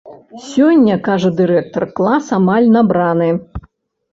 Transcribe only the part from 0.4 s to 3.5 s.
Сёння, кажа дырэктар, клас амаль набраны.